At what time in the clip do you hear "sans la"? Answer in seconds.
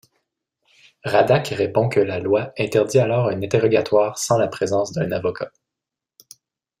4.17-4.47